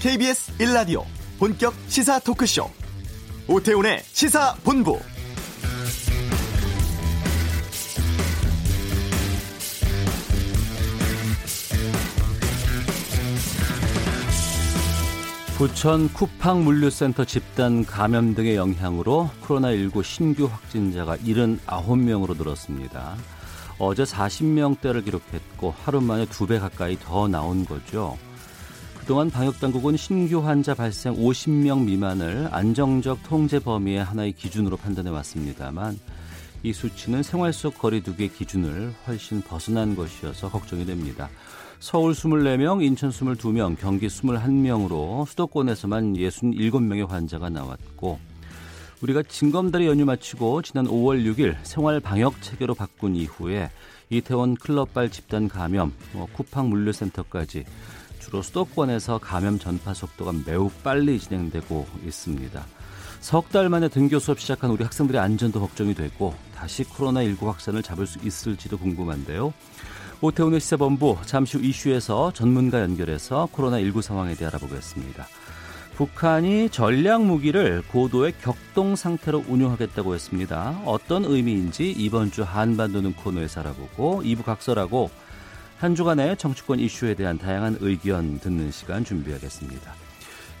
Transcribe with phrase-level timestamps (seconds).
[0.00, 1.04] KBS 1라디오
[1.38, 2.70] 본격 시사 토크쇼
[3.48, 4.98] 오태훈의 시사본부
[15.58, 23.16] 부천 쿠팡 물류센터 집단 감염 등의 영향으로 코로나19 신규 확진자가 79명으로 늘었습니다.
[23.78, 28.16] 어제 40명대를 기록했고 하루 만에 두 배 가까이 더 나온 거죠.
[29.00, 35.98] 그동안 방역당국은 신규 환자 발생 50명 미만을 안정적 통제 범위의 하나의 기준으로 판단해 왔습니다만
[36.62, 41.28] 이 수치는 생활 속 거리두기 기준을 훨씬 벗어난 것이어서 걱정이 됩니다.
[41.80, 48.20] 서울 24명, 인천 22명, 경기 21명으로 수도권에서만 67명의 환자가 나왔고
[49.00, 53.70] 우리가 징검다리 연휴 마치고 지난 5월 6일 생활 방역 체계로 바꾼 이후에
[54.10, 57.64] 이태원 클럽발 집단 감염, 뭐 쿠팡 물류센터까지
[58.20, 62.64] 주로 수도권에서 감염 전파 속도가 매우 빨리 진행되고 있습니다.
[63.20, 68.06] 석 달 만에 등교 수업 시작한 우리 학생들의 안전도 걱정이 되고 다시 코로나19 확산을 잡을
[68.06, 69.52] 수 있을지도 궁금한데요.
[70.22, 75.26] 오태훈의 시사본부 잠시 후 이슈에서 전문가 연결해서 코로나19 상황에 대해 알아보겠습니다.
[75.96, 80.80] 북한이 전략 무기를 고도의 격동 상태로 운용하겠다고 했습니다.
[80.86, 85.10] 어떤 의미인지 이번 주 한반도는 코너에서 알아보고 2부 각설하고
[85.80, 89.94] 한 주간의 정치권 이슈에 대한 다양한 의견 듣는 시간 준비하겠습니다.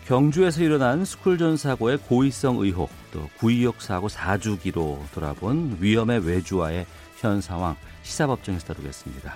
[0.06, 6.86] 경주에서 일어난 스쿨존 사고의 고의성 의혹, 또9.26 사고 4주기로 돌아본 위험의 외주와의
[7.18, 9.34] 현 상황 시사법정에서 다루겠습니다.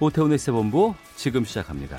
[0.00, 1.98] 오태훈의 세본부 지금 시작합니다.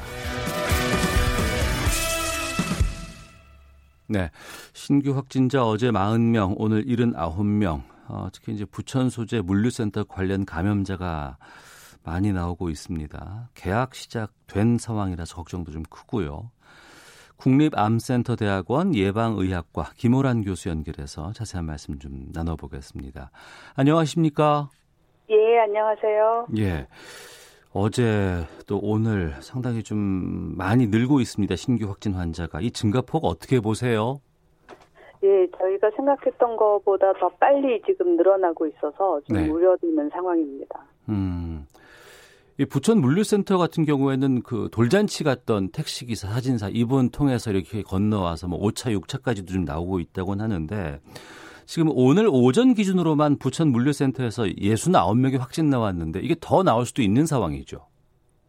[4.07, 4.31] 네.
[4.73, 7.83] 신규 확진자 어제 40명, 오늘 79명.
[8.07, 11.37] 어, 특히 이제 부천 소재 물류센터 관련 감염자가
[12.07, 13.49] 많이 나오고 있습니다.
[13.53, 16.51] 계약 시작된 상황이라서 걱정도 좀 크고요.
[17.35, 23.29] 국립암센터대학원 예방의학과 김호란 교수 연결해서 자세한 말씀 좀 나눠보겠습니다.
[23.75, 24.69] 안녕하십니까?
[25.29, 26.47] 예, 안녕하세요.
[26.57, 26.87] 예.
[27.73, 31.57] 어제 또 오늘 상당히 좀 많이 늘고 있습니다.
[31.57, 32.61] 신규 확진 환자가.
[32.61, 34.21] 이 증가폭 어떻게 보세요?
[35.23, 39.49] 예, 저희가 생각했던 것보다 더 빨리 지금 늘어나고 있어서 좀 네.
[39.49, 40.85] 우려되는 상황입니다.
[41.09, 41.67] 음.
[42.59, 48.59] 이 부천 물류센터 같은 경우에는 그 돌잔치 갔던 택시기사 사진사 이분 통해서 이렇게 건너와서 뭐
[48.59, 50.99] 5차, 6차까지도 좀 나오고 있다고는 하는데
[51.65, 57.85] 지금 오늘 오전 기준으로만 부천 물류센터에서 69명이 확진 나왔는데 이게 더 나올 수도 있는 상황이죠.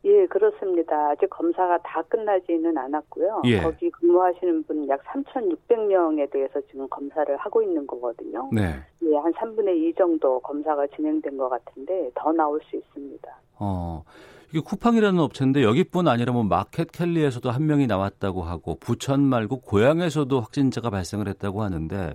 [0.05, 1.11] 예, 그렇습니다.
[1.11, 3.43] 아직 검사가 다 끝나지는 않았고요.
[3.45, 3.61] 예.
[3.61, 8.49] 거기 근무하시는 분 약 3,600명에 대해서 지금 검사를 하고 있는 거거든요.
[8.53, 8.77] 네.
[9.03, 13.29] 예, 한 3분의 2 정도 검사가 진행된 것 같은데 더 나올 수 있습니다.
[13.61, 14.05] 어,
[14.51, 20.41] 이게 쿠팡이라는 업체인데 여기뿐 아니라 뭐 마켓 캘리에서도 한 명이 나왔다고 하고 부천 말고 고향에서도
[20.41, 22.15] 확진자가 발생을 했다고 하는데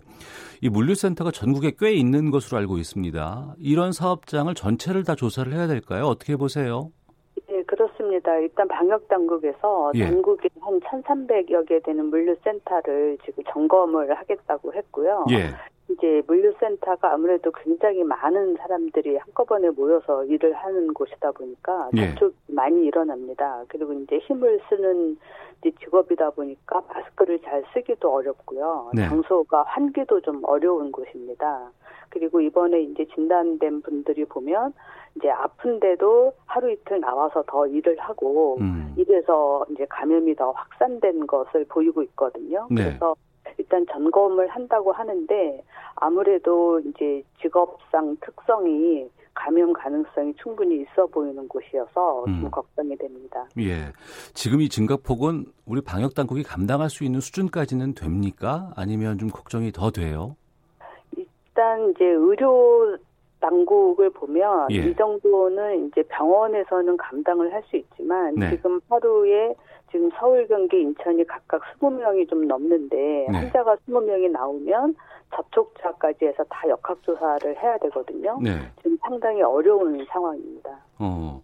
[0.62, 3.56] 이 물류센터가 전국에 꽤 있는 것으로 알고 있습니다.
[3.60, 6.06] 이런 사업장을 전체를 다 조사를 해야 될까요?
[6.06, 6.90] 어떻게 보세요?
[7.48, 8.36] 네, 그렇습니다.
[8.38, 10.08] 일단 방역 당국에서 예.
[10.08, 15.26] 전국에 한 1,300여 개 되는 물류센터를 지금 점검을 하겠다고 했고요.
[15.32, 15.52] 예.
[15.90, 22.54] 이제 물류센터가 아무래도 굉장히 많은 사람들이 한꺼번에 모여서 일을 하는 곳이다 보니까 접촉이 예.
[22.54, 23.64] 많이 일어납니다.
[23.68, 25.18] 그리고 이제 힘을 쓰는
[25.60, 28.92] 이제 직업이다 보니까 마스크를 잘 쓰기도 어렵고요.
[28.94, 29.08] 네.
[29.08, 31.72] 장소가 환기도 좀 어려운 곳입니다.
[32.10, 34.74] 그리고 이번에 이제 진단된 분들이 보면
[35.16, 38.94] 이제 아픈데도 하루 이틀 나와서 더 일을 하고 음.
[38.98, 42.68] 이래서 이제 감염이 더 확산된 것을 보이고 있거든요.
[42.70, 42.84] 네.
[42.84, 43.16] 그래서
[43.58, 45.64] 일단 점검을 한다고 하는데
[45.96, 52.52] 아무래도 이제 직업상 특성이 감염 가능성이 충분히 있어 보이는 곳이어서 좀 음.
[52.52, 53.46] 걱정이 됩니다.
[53.60, 53.92] 예.
[54.34, 58.72] 지금 이 증가폭은 우리 방역 당국이 감당할 수 있는 수준까지는 됩니까?
[58.76, 60.36] 아니면 좀 걱정이 더 돼요?
[61.18, 62.98] 일단 이제 의료
[63.40, 64.76] 당국을 보면 예.
[64.76, 68.52] 이 정도는 이제 병원에서는 감당을 할 수 있지만 네.
[68.52, 69.54] 지금 하루에
[69.94, 73.38] 지금 서울, 경기, 인천이 각각 20명이 좀 넘는데 네.
[73.38, 74.96] 환자가 20명이 나오면
[75.36, 78.40] 접촉자까지 해서 다 역학조사를 해야 되거든요.
[78.42, 78.72] 네.
[78.82, 80.72] 지금 상당히 어려운 상황입니다.
[80.98, 81.42] 어.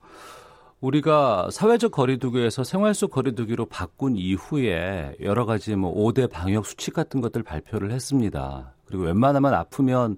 [0.81, 7.22] 우리가 사회적 거리두기에서 생활 속 거리두기로 바꾼 이후에 여러 가지 뭐 5대 방역 수칙 같은
[7.22, 8.74] 것들 발표를 했습니다.
[8.86, 10.16] 그리고 웬만하면 아프면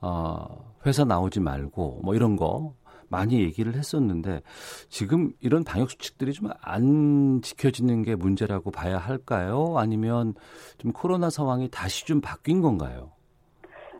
[0.00, 2.74] 어 회사 나오지 말고 뭐 이런 거
[3.12, 4.40] 많이 얘기를 했었는데
[4.88, 9.74] 지금 이런 방역 수칙들이 좀 안 지켜지는 게 문제라고 봐야 할까요?
[9.76, 10.34] 아니면
[10.78, 13.10] 좀 코로나 상황이 다시 좀 바뀐 건가요?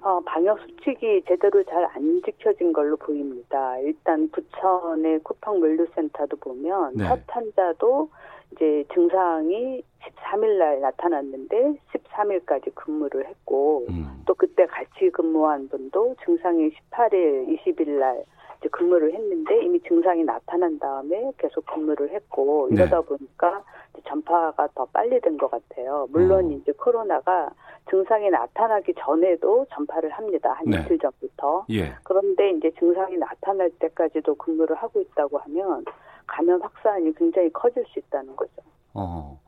[0.00, 3.78] 어, 방역 수칙이 제대로 잘 안 지켜진 걸로 보입니다.
[3.78, 7.04] 일단 부천의 쿠팡 물류센터도 보면 네.
[7.06, 8.08] 첫 환자도
[8.52, 14.22] 이제 증상이 13일 날 나타났는데 13일까지 근무를 했고 음.
[14.26, 18.24] 또 그때 같이 근무한 분도 증상이 18일, 20일 날
[18.62, 23.06] 이제 근무를 했는데 이미 증상이 나타난 다음에 계속 근무를 했고 이러다 네.
[23.06, 23.64] 보니까
[24.06, 26.06] 전파가 더 빨리 된 것 같아요.
[26.10, 26.50] 물론 어.
[26.50, 27.50] 이제 코로나가
[27.90, 30.52] 증상이 나타나기 전에도 전파를 합니다.
[30.52, 30.80] 한 네.
[30.80, 31.66] 이틀 전부터.
[31.70, 31.92] 예.
[32.04, 35.84] 그런데 이제 증상이 나타날 때까지도 근무를 하고 있다고 하면
[36.26, 38.52] 감염 확산이 굉장히 커질 수 있다는 거죠.
[38.94, 39.40] 어.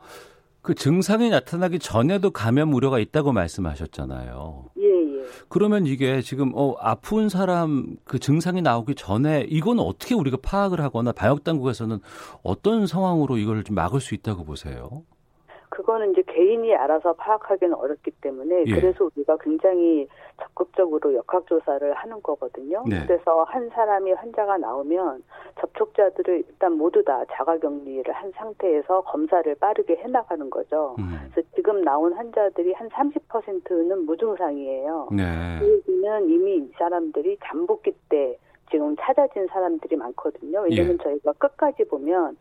[0.63, 4.71] 그 증상이 나타나기 전에도 감염 우려가 있다고 말씀하셨잖아요.
[4.79, 5.04] 예, 예.
[5.49, 11.13] 그러면 이게 지금 어 아픈 사람 그 증상이 나오기 전에 이건 어떻게 우리가 파악을 하거나
[11.13, 12.01] 방역 당국에서는
[12.43, 15.05] 어떤 상황으로 이걸 좀 막을 수 있다고 보세요?
[15.75, 18.75] 그거는 이제 개인이 알아서 파악하기는 어렵기 때문에 예.
[18.75, 20.07] 그래서 우리가 굉장히
[20.41, 22.85] 적극적으로 역학조사를 하는 거거든요.
[22.89, 23.05] 네.
[23.07, 25.23] 그래서 한 사람이 환자가 나오면
[25.61, 30.95] 접촉자들을 일단 모두 다 자가격리를 한 상태에서 검사를 빠르게 해나가는 거죠.
[30.99, 31.29] 음.
[31.33, 35.09] 그래서 지금 나온 환자들이 한 30%는 무증상이에요.
[35.13, 35.23] 네.
[35.59, 38.39] 그 얘기는 이미 이 사람들이 잠복기 때
[38.71, 40.61] 지금 찾아진 사람들이 많거든요.
[40.61, 41.03] 왜냐면 예.
[41.03, 42.37] 저희가 끝까지 보면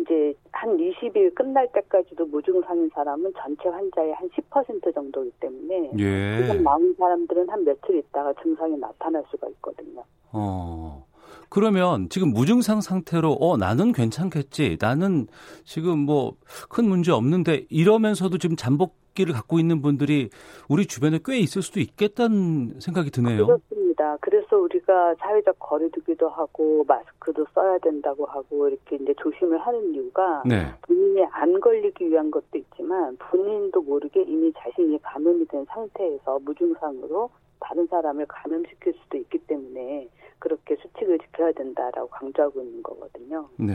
[0.00, 6.42] 이제 한 20일 끝날 때까지도 무증상인 사람은 전체 환자의 한 10% 정도이기 때문에 예.
[6.46, 10.02] 지금 나온 사람들은 한 며칠 있다가 증상이 나타날 수가 있거든요.
[10.32, 11.04] 어.
[11.48, 14.78] 그러면 지금 무증상 상태로 어 나는 괜찮겠지.
[14.80, 15.26] 나는
[15.64, 16.36] 지금 뭐
[16.68, 20.30] 큰 문제 없는데 이러면서도 지금 잠복 기를 갖고 있는 분들이
[20.68, 23.46] 우리 주변에 꽤 있을 수도 있겠다는 생각이 드네요.
[23.46, 24.16] 그렇습니다.
[24.20, 30.66] 그래서 우리가 사회적 거리두기도 하고 마스크도 써야 된다고 하고 이렇게 이제 조심을 하는 이유가 네.
[30.82, 37.86] 본인이 안 걸리기 위한 것도 있지만 본인도 모르게 이미 자신이 감염이 된 상태에서 무증상으로 다른
[37.86, 40.08] 사람을 감염시킬 수도 있기 때문에
[40.38, 43.48] 그렇게 수칙을 지켜야 된다라고 강조하고 있는 거거든요.
[43.56, 43.74] 네.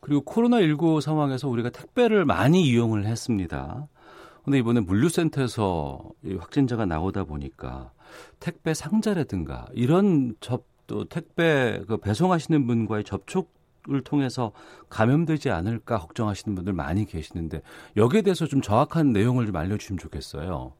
[0.00, 3.88] 그리고 코로나19 상황에서 우리가 택배를 많이 이용을 했습니다.
[4.48, 7.92] 근데 이번에 물류센터에서 확진자가 나오다 보니까
[8.40, 14.52] 택배 상자라든가 이런 접 또 택배 그 배송하시는 분과의 접촉을 통해서
[14.88, 17.62] 감염되지 않을까 걱정하시는 분들 많이 계시는데
[17.96, 20.72] 여기에 대해서 좀 정확한 내용을 좀 알려주시면 좋겠어요.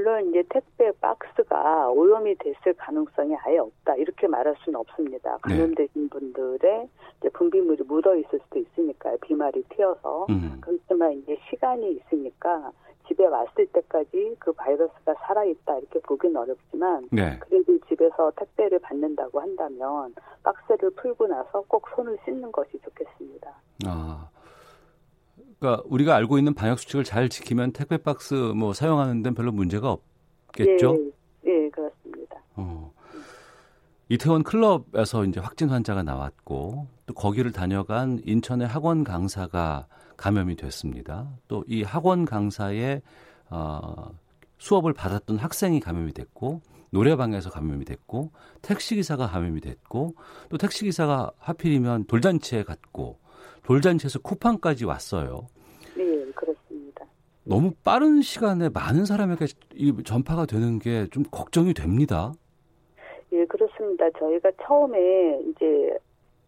[0.00, 5.32] 예, 물론 이제 택배 박스가 오염이 됐을 가능성이 아예 없다 이렇게 말할 수는 없습니다.
[5.32, 5.38] 네.
[5.42, 6.08] 감염되신 네.
[6.08, 6.88] 분들의
[7.32, 9.18] 분비물이 묻어 있을 수도 있으니까요.
[9.18, 10.58] 비말이 튀어서 음.
[10.60, 12.72] 그렇지만 이제 시간이 있으니까
[13.06, 17.38] 집에 왔을 때까지 그 바이러스가 살아있다 이렇게 보기는 어렵지만 네.
[17.40, 23.52] 그래도 집에서 택배를 받는다고 한다면 박스를 풀고 나서 꼭 손을 씻는 것이 좋겠습니다.
[23.86, 24.28] 아.
[25.60, 29.90] 그러니까 우리가 알고 있는 방역 수칙을 잘 지키면 택배 박스 뭐 사용하는 데는 별로 문제가
[30.48, 30.92] 없겠죠?
[31.44, 32.36] 네, 네 그렇습니다.
[32.56, 32.92] 어.
[34.08, 39.86] 이태원 클럽에서 이제 확진 환자가 나왔고 또 거기를 다녀간 인천의 학원 강사가
[40.16, 41.28] 감염이 됐습니다.
[41.46, 43.02] 또 이 학원 강사의
[43.50, 44.10] 어,
[44.58, 46.60] 수업을 받았던 학생이 감염이 됐고
[46.90, 50.16] 노래방에서 감염이 됐고 택시 기사가 감염이 됐고
[50.48, 53.19] 또 택시 기사가 하필이면 돌잔치에 갔고
[53.74, 55.46] 돌잔치에서 쿠팡까지 왔어요.
[55.96, 57.06] 네, 그렇습니다.
[57.44, 62.32] 너무 빠른 시간에 많은 사람에게 이 전파가 되는 게 좀 걱정이 됩니다.
[63.32, 64.10] 예, 그렇습니다.
[64.18, 65.96] 저희가 처음에 이제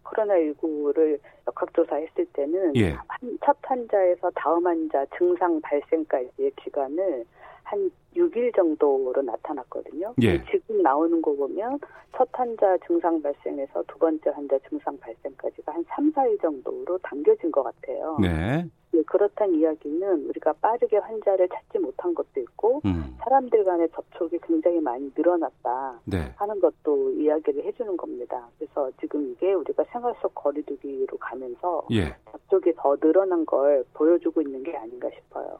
[0.02, 2.96] 코로나19를 역학조사했을 때는 예.
[3.44, 7.24] 첫 환자에서 다음 환자 증상 발생까지의 기간을
[7.72, 10.14] 한 6일 정도로 나타났거든요.
[10.20, 10.44] 예.
[10.44, 11.80] 지금 나오는 거 보면
[12.14, 17.62] 첫 환자 증상 발생에서 두 번째 환자 증상 발생까지가 한 3, 4일 정도로 당겨진 것
[17.62, 18.18] 같아요.
[18.20, 18.66] 네.
[18.94, 23.16] 예, 그렇다는 이야기는 우리가 빠르게 환자를 찾지 못한 것도 있고 음.
[23.20, 26.34] 사람들 간의 접촉이 굉장히 많이 늘어났다 네.
[26.36, 28.46] 하는 것도 이야기를 해주는 겁니다.
[28.58, 32.14] 그래서 지금 이게 우리가 생활 속 거리두기로 가면서 예.
[32.30, 35.58] 접촉이 더 늘어난 걸 보여주고 있는 게 아닌가 싶어요.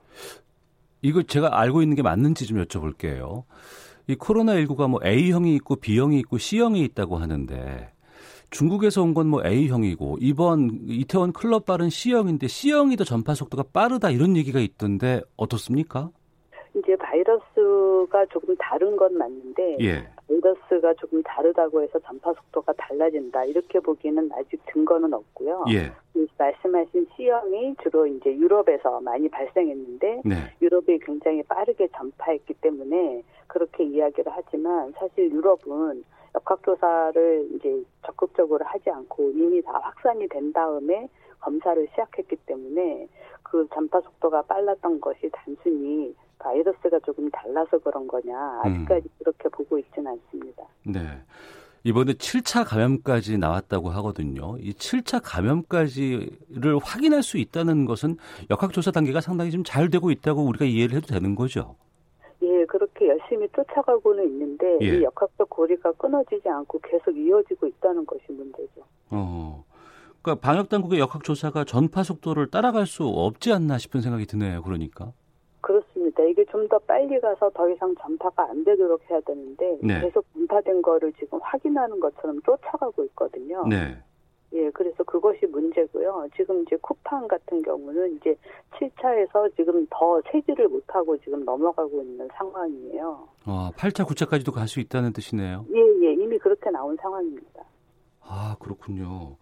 [1.03, 3.45] 이거 제가 알고 있는 게 맞는지 좀 여쭤볼게요.
[4.09, 7.91] 이 코로나19가 뭐 A형이 있고 B형이 있고 C형이 있다고 하는데
[8.51, 14.11] 중국에서 온 건 뭐 A형이고 이번 이태원 클럽 발은 C형인데 C형이 더 전파 속도가 빠르다
[14.11, 16.11] 이런 얘기가 있던데 어떻습니까?
[16.75, 20.09] 이제 바이러스가 조금 다른 건 맞는데 예.
[20.29, 25.65] 바이러스가 조금 다르다고 해서 전파 속도가 달라진다 이렇게 보기에는 아직 증거는 없고요.
[25.71, 25.93] 예.
[26.43, 30.35] 말씀하신 C형이 주로 이제 유럽에서 많이 발생했는데 네.
[30.61, 39.31] 유럽이 굉장히 빠르게 전파했기 때문에 그렇게 이야기를 하지만 사실 유럽은 역학조사를 이제 적극적으로 하지 않고
[39.31, 41.09] 이미 다 확산이 된 다음에
[41.41, 43.07] 검사를 시작했기 때문에
[43.43, 49.15] 그 전파 속도가 빨랐던 것이 단순히 바이러스가 조금 달라서 그런 거냐 아직까지 음.
[49.19, 50.65] 그렇게 보고 있지는 않습니다.
[50.85, 51.01] 네.
[51.85, 54.57] 이번에 7차 감염까지 나왔다고 하거든요.
[54.61, 58.17] 이 7차 감염까지를 확인할 수 있다는 것은
[58.51, 61.77] 역학조사 단계가 상당히 좀 잘 되고 있다고 우리가 이해를 해도 되는 거죠.
[62.43, 64.99] 예, 그렇게 열심히 쫓아가고는 있는데 예.
[64.99, 68.83] 이 역학적 고리가 끊어지지 않고 계속 이어지고 있다는 것이 문제죠.
[69.11, 69.65] 어.
[70.21, 74.63] 그러니까 방역 당국의 역학 조사가 전파 속도를 따라갈 수 없지 않나 싶은 생각이 드네요.
[74.63, 75.13] 그러니까.
[76.13, 76.23] 그렇습니다.
[76.25, 80.01] 이게 좀 더 빨리 가서 더 이상 전파가 안 되도록 해야 되는데 네.
[80.01, 83.67] 계속 전파된 거를 지금 확인하는 것처럼 쫓아가고 있거든요.
[83.69, 83.97] 네.
[84.55, 86.29] 예, 그래서 그것이 문제고요.
[86.37, 88.37] 지금 이제 쿠팡 같은 경우는 이제
[88.73, 93.29] 7차에서 지금 더 체지를 못하고 지금 넘어가고 있는 상황이에요.
[93.47, 95.65] 아, 8차, 9차까지도 갈 수 있다는 뜻이네요.
[95.75, 97.63] 예, 예, 이미 그렇게 나온 상황입니다.
[98.21, 99.37] 아, 그렇군요.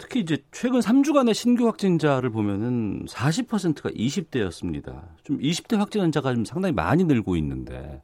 [0.00, 5.02] 특히 이제 최근 3주간의 신규 확진자를 보면은 40%가 20대였습니다.
[5.22, 8.02] 좀 20대 확진 환자가 좀 상당히 많이 늘고 있는데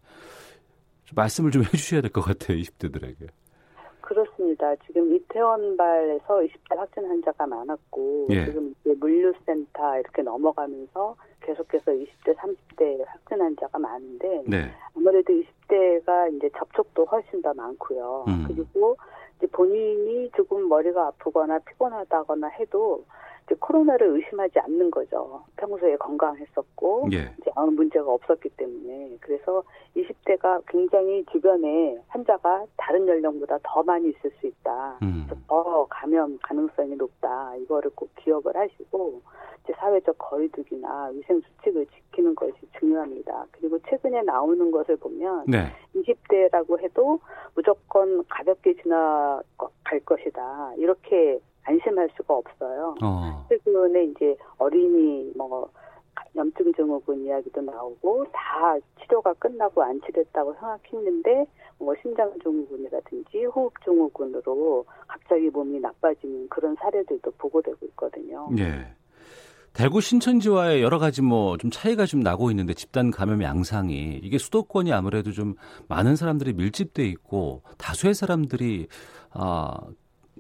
[1.04, 3.28] 좀 말씀을 좀 해주셔야 될 것 같아요, 20대들에게.
[4.02, 4.76] 그렇습니다.
[4.86, 8.44] 지금 이태원발에서 20대 확진 환자가 많았고 예.
[8.44, 14.70] 지금 물류센터 이렇게 넘어가면서 계속해서 20대, 30대 확진 환자가 많은데 네.
[14.96, 18.26] 아무래도 20대가 이제 접촉도 훨씬 더 많고요.
[18.28, 18.44] 음.
[18.46, 18.96] 그리고
[19.52, 23.04] 본인이 조금 머리가 아프거나 피곤하다거나 해도
[23.46, 25.44] 이제 코로나를 의심하지 않는 거죠.
[25.56, 27.32] 평소에 건강했었고 예.
[27.40, 29.62] 이제 아무 문제가 없었기 때문에 그래서
[29.96, 34.98] 20대가 굉장히 주변에 환자가 다른 연령보다 더 많이 있을 수 있다.
[35.02, 35.28] 음.
[35.46, 37.54] 더 감염 가능성이 높다.
[37.56, 39.22] 이거를 꼭 기억을 하시고
[39.62, 43.46] 이제 사회적 거리두기나 위생 수칙을 지키는 것이 중요합니다.
[43.52, 45.72] 그리고 최근에 나오는 것을 보면 네.
[45.94, 47.20] 20대라고 해도
[47.54, 50.74] 무조건 가볍게 지나갈 것이다.
[50.78, 52.94] 이렇게 안심할 수가 없어요.
[53.02, 53.46] 어.
[53.48, 55.68] 최근에 이제 어린이 뭐
[56.34, 61.46] 염증 증후군 이야기도 나오고 다 치료가 끝나고 안 치됐다고 생각했는데
[61.78, 68.48] 뭐 심장 증후군이라든지 호흡 증후군으로 갑자기 몸이 나빠지는 그런 사례들도 보고되고 있거든요.
[68.58, 68.86] 예.
[69.72, 74.90] 대구 신천지와의 여러 가지 뭐 좀 차이가 좀 나고 있는데 집단 감염 양상이 이게 수도권이
[74.92, 75.54] 아무래도 좀
[75.88, 78.86] 많은 사람들이 밀집돼 있고 다수의 사람들이
[79.32, 79.76] 아,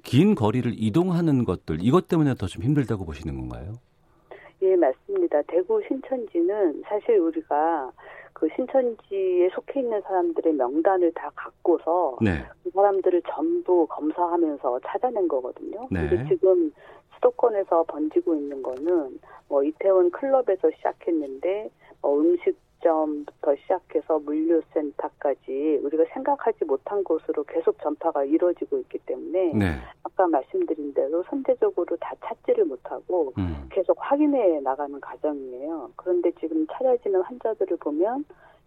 [0.06, 3.74] 긴 거리를 이동하는 것들 이것 때문에 더 좀 힘들다고 보시는 건가요?
[4.62, 5.42] 예, 맞습니다.
[5.48, 7.90] 대구 신천지는 사실 우리가
[8.32, 12.44] 그 신천지에 속해 있는 사람들의 명단을 다 갖고서 네.
[12.62, 15.88] 그 사람들을 전부 검사하면서 찾아낸 거거든요.
[15.90, 16.08] 네.
[16.08, 16.72] 근데 지금
[17.16, 21.68] 수도권에서 번지고 있는 거는 뭐 이태원 클럽에서 시작했는데
[22.00, 29.72] 뭐 음식 점부터 시작해서 물류센터까지 우리가 생각하지 못한 곳으로 계속 전파가 이루어지고 있기 때문에 네.
[30.04, 33.68] 아까 말씀드린 대로 선제적으로 다 찾지를 못하고 음.
[33.72, 35.90] 계속 확인해 나가는 과정이에요.
[35.96, 38.24] 그런데 지금 찾아지는 환자들을 보면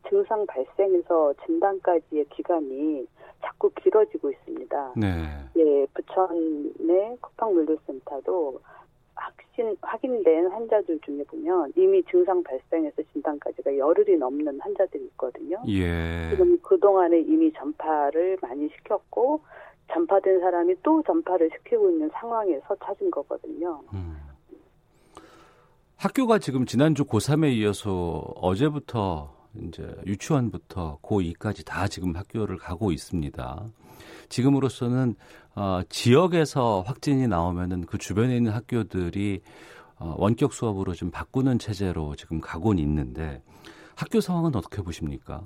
[0.10, 3.08] 증상 발생에서 진단까지의 기간이
[3.42, 4.94] 자꾸 길어지고 있습니다.
[4.98, 5.08] 네.
[5.56, 8.60] 예, 부천의 쿠팡물류센터도
[9.60, 15.62] 확신 확인된 환자들 중에 보면 이미 증상 발생에서 진단까지가 열흘이 넘는 환자들이 있거든요.
[15.68, 16.30] 예.
[16.32, 19.42] 지금 그 동안에 이미 전파를 많이 시켰고
[19.92, 23.82] 전파된 사람이 또 전파를 시키고 있는 상황에서 찾은 거거든요.
[23.94, 24.18] 음.
[25.98, 33.66] 학교가 지금 지난주 고3에 이어서 어제부터 이제 유치원부터 고2까지 다 지금 학교를 가고 있습니다.
[34.30, 35.16] 지금으로서는
[35.56, 39.42] 어, 지역에서 확진이 나오면은 그 주변에 있는 학교들이
[40.00, 43.42] 어, 원격 수업으로 좀 바꾸는 체제로 지금 가고는 있는데
[43.96, 45.42] 학교 상황은 어떻게 보십니까?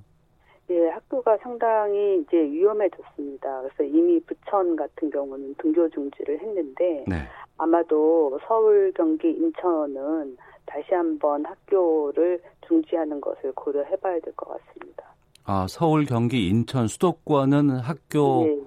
[0.69, 3.61] 예, 학교가 상당히 이제 위험해졌습니다.
[3.61, 7.15] 그래서 이미 부천 같은 경우는 등교 중지를 했는데 네.
[7.57, 15.03] 아마도 서울, 경기, 인천은 다시 한번 학교를 중지하는 것을 고려해봐야 될 것 같습니다.
[15.45, 18.61] 아 서울, 경기, 인천 수도권은 학교 네.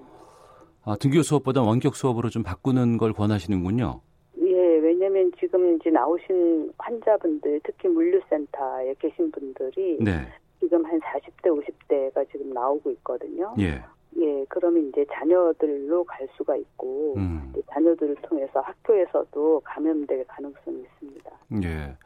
[0.87, 3.99] 아, 등교 수업보다 원격 수업으로 좀 바꾸는 걸 권하시는군요.
[4.39, 10.25] 예, 왜냐하면 지금 이제 나오신 환자분들, 특히 물류센터에 계신 분들이 네.
[10.61, 13.53] 지금 한 40대, 50대가 지금 나오고 있거든요.
[13.59, 13.83] 예.
[14.17, 17.53] 예, 그러면 이제 자녀들로 갈 수가 있고 음.
[17.69, 21.31] 자녀들을 통해서 학교에서도 감염될 가능성이 있습니다.
[21.63, 21.97] 예.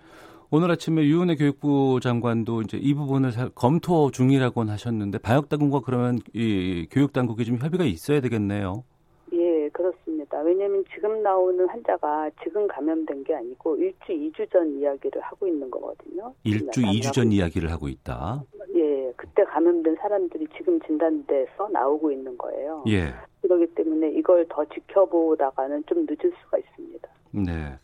[0.53, 6.85] 오늘 아침에 유은혜 교육부 장관도 이제 이 부분을 검토 중이라고 하셨는데 방역 당국과 그러면 이
[6.91, 8.83] 교육 당국이 좀 협의가 있어야 되겠네요.
[9.31, 10.41] 예, 그렇습니다.
[10.41, 16.33] 왜냐하면 지금 나오는 환자가 지금 감염된 게 아니고 일주, 이주 전 이야기를 하고 있는 거거든요.
[16.43, 18.43] 일주, 이주 전 이야기를 하고 있다.
[18.75, 22.83] 예, 그때 감염된 사람들이 지금 진단돼서 나오고 있는 거예요.
[22.89, 23.13] 예.
[23.41, 27.07] 그렇기 때문에 이걸 더 지켜보다가는 좀 늦을 수가 있습니다.
[27.31, 27.79] 네.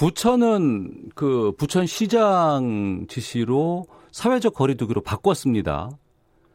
[0.00, 5.90] 부천은 그 부천시장 지시로 사회적 거리두기로 바꿨습니다.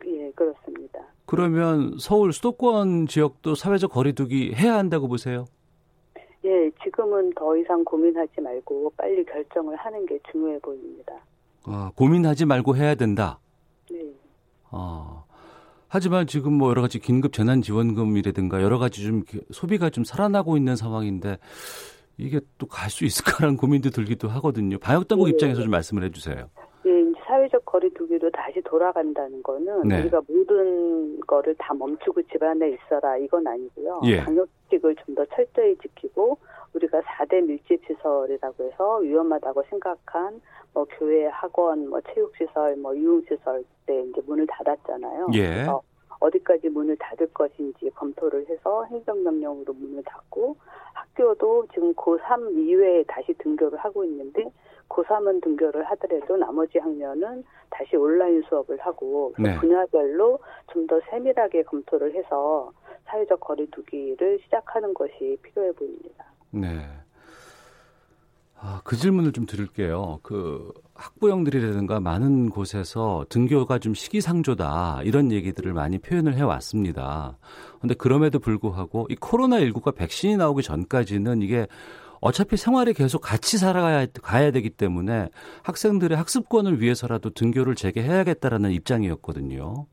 [0.07, 0.99] 예, 그렇습니다.
[1.27, 5.45] 그러면 서울 수도권 지역도 사회적 거리두기 해야 한다고 보세요?
[6.43, 11.13] 예, 지금은 더 이상 고민하지 말고 빨리 결정을 하는 게 중요해 보입니다.
[11.65, 13.37] 아, 고민하지 말고 해야 된다.
[13.91, 13.99] 네.
[14.71, 15.23] 아.
[15.87, 20.75] 하지만 지금 뭐 여러 가지 긴급 재난 지원금이라든가 여러 가지 좀 소비가 좀 살아나고 있는
[20.75, 21.37] 상황인데
[22.17, 24.77] 이게 또 갈 수 있을까라는 고민도 들기도 하거든요.
[24.79, 25.31] 방역 당국 네.
[25.31, 26.50] 입장에서 좀 말씀을 해 주세요.
[26.86, 30.01] 예, 이제 사회적 거리두기로 다시 돌아간다는 거는 네.
[30.01, 34.01] 우리가 모든 거를 다 멈추고 집안에 있어라 이건 아니고요.
[34.05, 34.24] 예.
[34.24, 36.38] 방역칙을 좀 더 철저히 지키고
[36.74, 40.41] 우리가 4대 밀집 시설이라고 해서 위험하다고 생각한
[40.74, 45.27] 뭐 교회, 학원, 뭐 체육 시설, 뭐 유흥 시설 때 이제 문을 닫았잖아요.
[45.34, 45.48] 예.
[45.48, 45.81] 그래서
[46.25, 50.58] 어디까지 문을 닫을 것인지 검토를 해서 행정명령으로 문을 닫고
[50.94, 54.46] 학교도 지금 고3 이외에 다시 등교를 하고 있는데
[54.89, 59.55] 고3은 등교를 하더라도 나머지 학년은 다시 온라인 수업을 하고 네.
[59.58, 60.39] 분야별로
[60.72, 62.72] 좀 더 세밀하게 검토를 해서
[63.05, 66.25] 사회적 거리두기를 시작하는 것이 필요해 보입니다.
[66.51, 66.67] 네.
[68.67, 70.19] 아, 그 질문을 좀 드릴게요.
[70.24, 77.38] 그 학부형들이라든가 많은 곳에서 등교가 좀 시기상조다 이런 얘기들을 많이 표현을 해 왔습니다.
[77.79, 81.67] 근데 그럼에도 불구하고 이 코로나 19가 백신이 나오기 전까지는 이게
[82.22, 85.29] 어차피 생활에 계속 같이 살아가야 가야 되기 때문에
[85.62, 89.86] 학생들의 학습권을 위해서라도 등교를 재개해야겠다라는 입장이었거든요.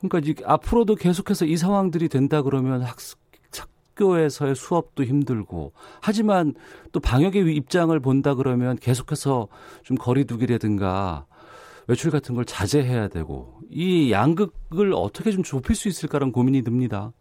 [0.00, 3.23] 그러니까 이제 앞으로도 계속해서 이 상황들이 된다 그러면 학습
[3.94, 5.72] 학교에서의 수업도 힘들고
[6.02, 6.54] 하지만
[6.92, 9.48] 또 방역의 입장을 본다 그러면 계속해서
[9.82, 11.26] 좀 거리두기라든가
[11.88, 17.12] 외출 같은 걸 자제해야 되고 이 양극을 어떻게 좀 좁힐 수 있을까라는 고민이 듭니다.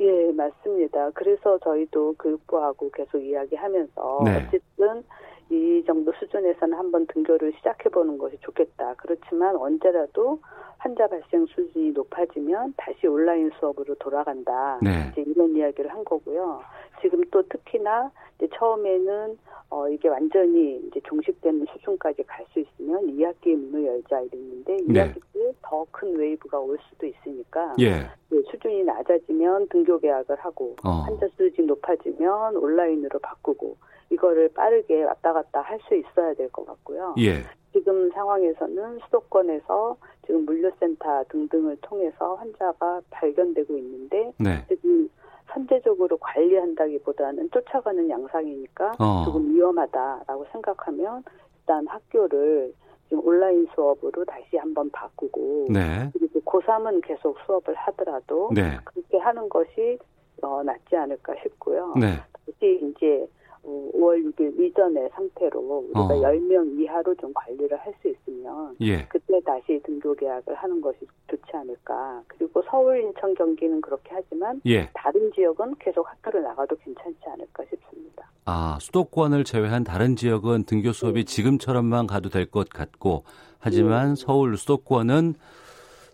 [0.00, 1.10] 예, 맞습니다.
[1.10, 4.46] 그래서 저희도 교육부하고 계속 이야기하면서 네.
[4.48, 5.04] 어쨌든
[5.50, 8.94] 이 정도 수준에서는 한번 등교를 시작해 보는 것이 좋겠다.
[8.94, 10.40] 그렇지만 언제라도
[10.80, 14.78] 환자 발생 수준이 높아지면 다시 온라인 수업으로 돌아간다.
[14.82, 15.10] 네.
[15.12, 16.62] 이제 이런 이야기를 한 거고요.
[17.02, 23.54] 지금 또 특히나 이제 처음에는 어 이게 완전히 이제 종식되는 수준까지 갈 수 있으면 2학기
[23.54, 27.90] 문을 열자 이랬는데 2학기 때 더 큰 wave가 올 수도 있으니까 예.
[28.30, 30.88] 네, 수준이 낮아지면 등교 개학을 하고 어.
[31.06, 33.76] 환자 수준이 높아지면 온라인으로 바꾸고
[34.10, 37.14] 이거를 빠르게 왔다 갔다 할 수 있어야 될 것 같고요.
[37.18, 37.44] 예.
[37.72, 44.64] 지금 상황에서는 수도권에서 지금 물류센터 등등을 통해서 환자가 발견되고 있는데 네.
[44.68, 45.08] 지금
[45.52, 49.24] 선제적으로 관리한다기보다는 쫓아가는 양상이니까 어.
[49.24, 51.24] 조금 위험하다라고 생각하면
[51.58, 52.72] 일단 학교를
[53.08, 56.10] 지금 온라인 수업으로 다시 한번 바꾸고 네.
[56.12, 58.78] 그리고 고3은 계속 수업을 하더라도 네.
[58.84, 59.98] 그렇게 하는 것이
[60.42, 61.94] 어, 낫지 않을까 싶고요.
[62.00, 62.16] 네.
[62.46, 63.28] 다시 이제
[63.64, 66.08] 5월 6일 이전의 상태로 우리가 어.
[66.08, 69.06] 10명 이하로 좀 관리를 할 수 있으면 예.
[69.08, 72.22] 그때 다시 등교 계약을 하는 것이 좋지 않을까.
[72.28, 74.88] 그리고 서울, 인천, 경기는 그렇게 하지만 예.
[74.94, 78.30] 다른 지역은 계속 학교를 나가도 괜찮지 않을까 싶습니다.
[78.46, 81.24] 아, 수도권을 제외한 다른 지역은 등교 수업이 네.
[81.24, 83.24] 지금처럼만 가도 될 것 같고
[83.58, 84.22] 하지만 네.
[84.24, 85.34] 서울 수도권은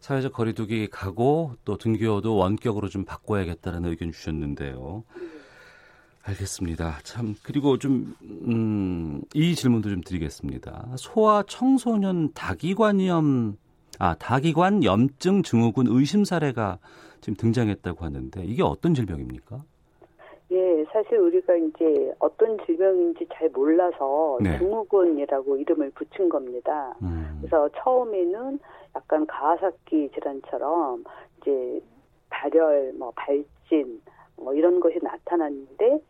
[0.00, 5.04] 사회적 거리두기 가고 또 등교도 원격으로 좀 바꿔야겠다는 의견 주셨는데요.
[5.16, 5.22] 네.
[6.28, 6.98] 알겠습니다.
[7.04, 10.88] 참 그리고 좀 음, 이 질문도 좀 드리겠습니다.
[10.96, 13.56] 소아 청소년 다기관염
[13.98, 16.78] 아 다기관 염증 증후군 의심 사례가
[17.20, 19.62] 지금 등장했다고 하는데 이게 어떤 질병입니까?
[20.52, 24.58] 예, 사실 우리가 이제 어떤 질병인지 잘 몰라서 네.
[24.58, 26.94] 증후군이라고 이름을 붙인 겁니다.
[27.02, 27.38] 음.
[27.40, 28.58] 그래서 처음에는
[28.94, 31.04] 약간 가와사키 질환처럼
[31.40, 31.80] 이제
[32.30, 34.00] 발열, 뭐 발진,
[34.36, 36.00] 뭐 이런 것이 나타났는데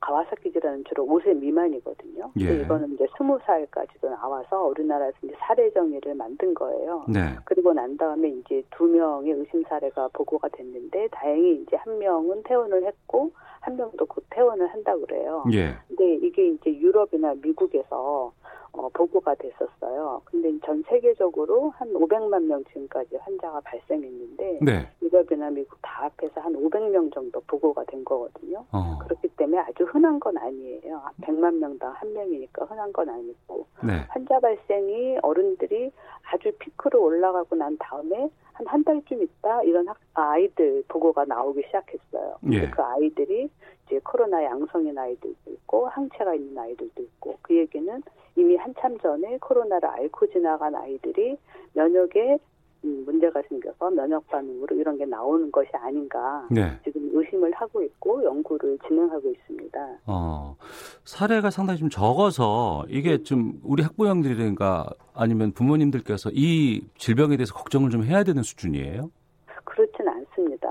[0.00, 2.32] 가와사키 질환은 주로 5세 미만이거든요.
[2.40, 2.62] 예.
[2.62, 7.04] 이거는 이제 20살까지도 나와서 우리나라에서 이제 사례 정의를 만든 거예요.
[7.08, 7.36] 네.
[7.44, 12.86] 그리고 난 다음에 이제 두 명의 의심 사례가 보고가 됐는데 다행히 이제 한 명은 퇴원을
[12.86, 15.44] 했고 한 명도 곧 퇴원을 한다 그래요.
[15.52, 15.74] 예.
[15.88, 18.32] 근데 이게 이제 유럽이나 미국에서
[18.72, 20.22] 어, 보고가 됐었어요.
[20.24, 24.88] 근데 전 세계적으로 한 500만 명 지금까지 환자가 발생했는데 네.
[25.02, 28.64] 유럽이나 미국 다 합해서 한 500명 정도 보고가 된 거거든요.
[28.72, 28.98] 어.
[29.02, 31.02] 그렇기 때문에 아주 흔한 건 아니에요.
[31.22, 34.04] 100만 명당 한 명이니까 흔한 건 아니고 네.
[34.08, 35.90] 환자 발생이 어른들이
[36.32, 42.36] 아주 피크로 올라가고 난 다음에 한 한 달쯤 있다 이런 학, 아이들 보고가 나오기 시작했어요.
[42.52, 42.68] 예.
[42.70, 43.48] 그 아이들이
[43.86, 48.02] 이제 코로나 양성인 아이들도 있고 항체가 있는 아이들도 있고 그 얘기는
[48.36, 51.36] 이미 한참 전에 코로나를 앓고 지나간 아이들이
[51.72, 52.38] 면역에
[52.84, 56.78] 음, 문제가 생겨서 면역 반응으로 이런 게 나오는 것이 아닌가 네.
[56.82, 59.98] 지금 의심을 하고 있고 연구를 진행하고 있습니다.
[60.06, 60.56] 어,
[61.04, 68.04] 사례가 상당히 좀 적어서 이게 좀 우리 학부형들이든가 아니면 부모님들께서 이 질병에 대해서 걱정을 좀
[68.04, 69.10] 해야 되는 수준이에요?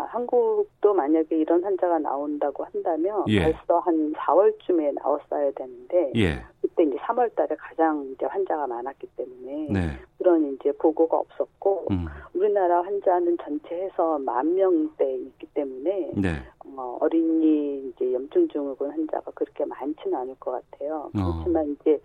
[0.10, 3.44] 한국도 만약에 이런 환자가 나온다고 한다면 예.
[3.44, 6.44] 벌써 한 4월쯤에 나왔어야 되는데 예.
[6.62, 9.80] 그때 이제 3월 달에 가장 이제 환자가 많았기 때문에 네.
[10.18, 12.08] 그런 이제 보고가 없었고 음.
[12.34, 16.30] 우리나라 환자는 전체 해서 만 명대 있기 때문에 네.
[16.76, 21.10] 어, 어린이 이제 염증 증후군 환자가 그렇게 많지는 않을 것 같아요.
[21.16, 21.34] 어.
[21.34, 22.02] 그렇지만 이제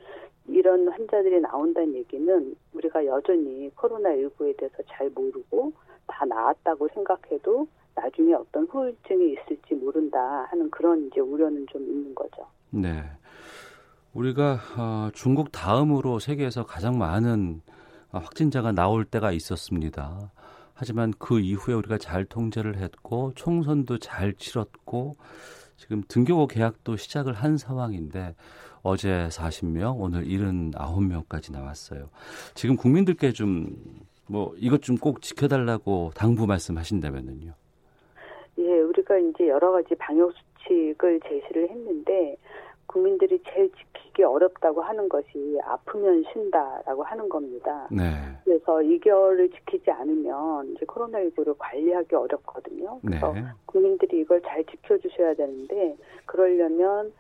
[0.47, 5.73] 이런 환자들이 나온다는 얘기는 우리가 여전히 코로나19에 대해서 잘 모르고
[6.07, 10.19] 다 나았다고 생각해도 나중에 어떤 후유증이 있을지 모른다
[10.51, 12.47] 하는 그런 이제 우려는 좀 있는 거죠.
[12.71, 13.05] 네.
[14.13, 17.63] 우리가 어, 중국 다음으로 세계에서 가장 많은
[18.13, 20.31] 어, 확진자가 나올 때가 있었습니다.
[20.75, 25.17] 하지만 그 이후에 우리가 잘 통제를 했고 총선도 잘 치렀고
[25.77, 28.35] 지금 등교고 계약도 시작을 한 상황인데
[28.83, 32.11] 어제 40명, 오늘 79명까지 나왔어요.
[32.55, 37.55] 지금 국민들께 좀 뭐 이것 좀 꼭 지켜달라고 당부 말씀하신다면은요.
[39.05, 42.37] 예, 우리가 이제 여러 가지 방역 수칙을 제시를 했는데
[42.87, 47.87] 국민들이 제일 지키기 어렵다고 하는 것이 아프면 쉰다라고 하는 겁니다.
[47.91, 48.03] 네.
[48.45, 53.01] 그래서 이결을 지키지 않으면 이제 코로나19를 관리하기 어렵거든요.
[53.05, 53.43] 그래서 네.
[53.67, 57.13] 국민들이 이걸 잘 지켜주셔야 되는데 그러려면 어,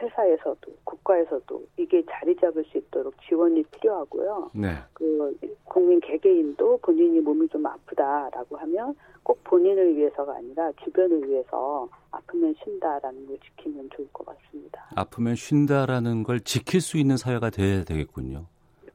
[0.00, 4.50] 회사에서도 국가에서도 이게 자리 잡을 수 있도록 지원이 필요하고요.
[4.54, 4.74] 네.
[4.92, 12.54] 그 국민 개개인도 본인이 몸이 좀 아프다라고 하면 꼭 본인을 위해서가 아니라 주변을 위해서 아프면
[12.62, 14.86] 쉰다라는 걸 지키면 좋을 것 같습니다.
[14.94, 18.46] 아프면 쉰다라는 걸 지킬 수 있는 사회가 돼야 되겠군요.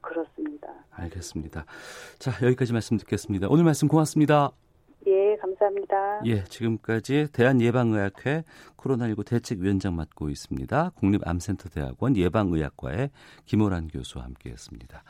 [0.01, 0.69] 그렇습니다.
[0.91, 1.65] 알겠습니다.
[2.19, 3.47] 자, 여기까지 말씀 듣겠습니다.
[3.49, 4.51] 오늘 말씀 고맙습니다.
[5.07, 5.28] 예,
[5.59, 6.21] 감사합니다.
[6.25, 8.43] 예, 지금까지 대한예방의학회
[8.77, 10.91] 코로나19 대책위원장 맡고 있습니다.
[10.95, 13.11] 국립암센터대학원 예방의학과의
[13.45, 15.03] 김호란 교수와 함께했습니다.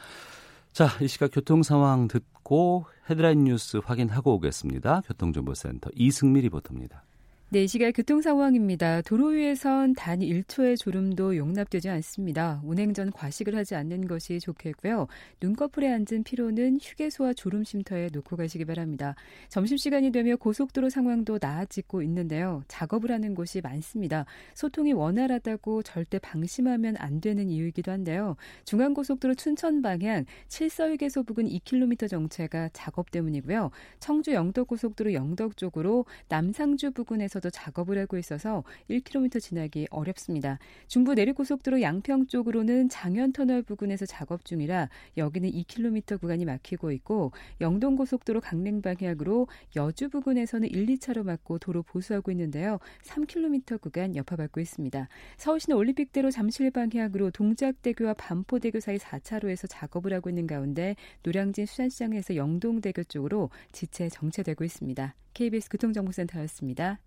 [0.71, 5.01] 자, 이 시각 교통 상황 듣고 헤드라인 뉴스 확인하고 오겠습니다.
[5.05, 7.03] 교통정보센터 이승미 리포터입니다.
[7.51, 9.01] 네, 이 시각 교통 상황입니다.
[9.01, 12.61] 도로 위에선 단 1초의 졸음도 용납되지 않습니다.
[12.63, 15.07] 운행 전 과식을 하지 않는 것이 좋겠고요.
[15.41, 19.15] 눈꺼풀에 앉은 피로는 휴게소와 졸음 쉼터에 놓고 가시기 바랍니다.
[19.47, 22.61] 점심시간이 되며 고속도로 상황도 나아지고 있는데요.
[22.67, 24.25] 작업을 하는 곳이 많습니다.
[24.53, 28.35] 소통이 원활하다고 절대 방심하면 안 되는 이유이기도 한데요.
[28.65, 33.71] 중앙고속도로 춘천 방향 7서휴게소 부근 2km 정체가 작업 때문이고요.
[33.99, 40.59] 청주 영덕고속도로 영덕 쪽으로 남상주 부근에서 부근에서도 작업을 하고 있어서 1km 지나기 어렵습니다.
[40.87, 48.81] 중부 내륙고속도로 양평 쪽으로는 장현터널 부근에서 작업 중이라 여기는 2km 구간이 막히고 있고 영동고속도로 강릉
[48.81, 52.79] 방향으로 여주 부근에서는 1, 2차로 막고 도로 보수하고 있는데요.
[53.03, 55.07] 3km 구간 여파받고 있습니다.
[55.37, 63.05] 서울시는 올림픽대로 잠실 방향으로 동작대교와 반포대교 사이 4차로에서 작업을 하고 있는 가운데 노량진 수산시장에서 영동대교
[63.05, 65.15] 쪽으로 지체 정체되고 있습니다.
[65.33, 66.99] KBS 교통정보센터였습니다.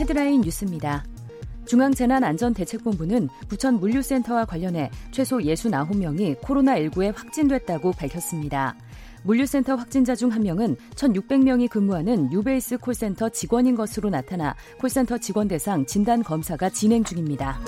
[0.00, 1.04] 헤드라인 뉴스입니다.
[1.66, 8.76] 중앙재난안전대책본부는 부천 물류센터와 관련해 최소 69명이 코로나19에 확진됐다고 밝혔습니다.
[9.24, 15.84] 물류센터 확진자 중 한 명은 1,600명이 근무하는 뉴베이스 콜센터 직원인 것으로 나타나 콜센터 직원 대상
[15.86, 17.58] 진단 검사가 진행 중입니다.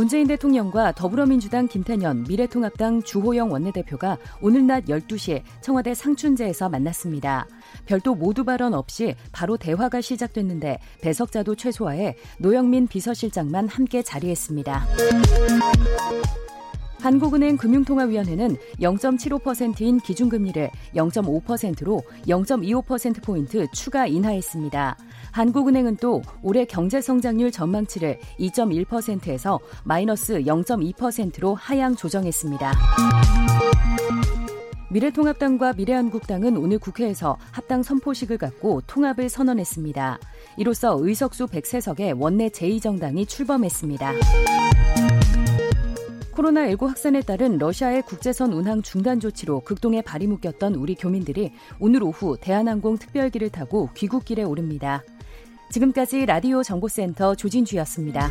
[0.00, 7.46] 문재인 대통령과 더불어민주당 김태년, 미래통합당 주호영 원내대표가 오늘 낮 12시에 청와대 상춘제에서 만났습니다.
[7.84, 14.86] 별도 모두 발언 없이 바로 대화가 시작됐는데 배석자도 최소화해 노영민 비서실장만 함께 자리했습니다.
[17.00, 24.96] 한국은행 금융통화위원회는 0.75%인 기준금리를 0.5%로 0.25%포인트 추가 인하했습니다.
[25.32, 32.72] 한국은행은 또 올해 경제성장률 전망치를 2.1%에서 마이너스 0.2%로 하향 조정했습니다.
[34.90, 40.18] 미래통합당과 미래한국당은 오늘 국회에서 합당 선포식을 갖고 통합을 선언했습니다.
[40.56, 44.12] 이로써 의석수 103석에 원내 제2정당이 출범했습니다.
[46.40, 52.36] 코로나19 확산에 따른 러시아의 국제선 운항 중단 조치로 극동에 발이 묶였던 우리 교민들이 오늘 오후
[52.40, 55.02] 대한항공 특별기를 타고 귀국길에 오릅니다.
[55.70, 58.30] 지금까지 라디오 정보센터 조진주였습니다.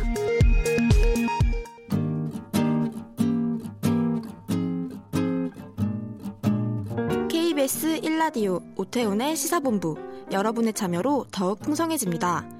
[7.28, 9.96] KBS 1라디오 오태훈의 시사본부
[10.32, 12.59] 여러분의 참여로 더욱 풍성해집니다.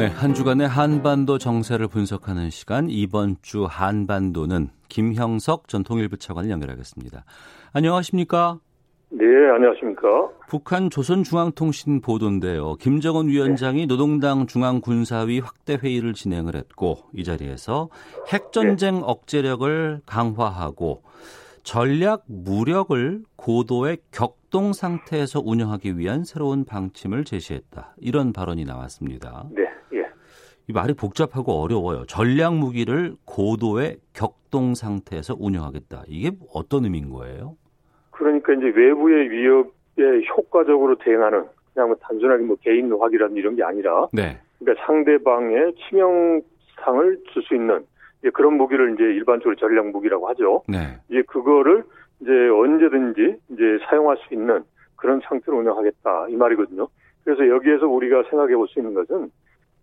[0.00, 7.26] 네, 한 주간의 한반도 정세를 분석하는 시간 이번 주 한반도는 김형석 전 통일부 차관을 연결하겠습니다.
[7.74, 8.60] 안녕하십니까?
[9.10, 10.30] 네, 안녕하십니까?
[10.48, 12.76] 북한 조선중앙통신 보도인데요.
[12.76, 13.86] 김정은 위원장이 네.
[13.86, 17.90] 노동당 중앙군사위 확대 회의를 진행을 했고 이 자리에서
[18.32, 19.02] 핵전쟁 네.
[19.04, 21.02] 억제력을 강화하고
[21.70, 27.94] 전략 무력을 고도의 격동 상태에서 운영하기 위한 새로운 방침을 제시했다.
[27.98, 29.44] 이런 발언이 나왔습니다.
[29.52, 29.70] 네.
[30.66, 32.06] 이 말이 복잡하고 어려워요.
[32.06, 36.06] 전략 무기를 고도의 격동 상태에서 운영하겠다.
[36.08, 37.56] 이게 어떤 의미인 거예요?
[38.10, 44.08] 그러니까 이제 외부의 위협에 효과적으로 대응하는 그냥 뭐 단순하게 뭐 개인 확이라든 이런 게 아니라
[44.12, 44.40] 네.
[44.58, 47.86] 그러니까 상대방의 치명상을 줄 수 있는
[48.20, 50.62] 이제 그런 무기를 이제 일반적으로 전략 무기라고 하죠.
[50.68, 50.98] 네.
[51.08, 51.84] 이제 그거를
[52.20, 54.62] 이제 언제든지 이제 사용할 수 있는
[54.96, 56.88] 그런 상태로 운영하겠다 이 말이거든요.
[57.24, 59.30] 그래서 여기에서 우리가 생각해 볼 수 있는 것은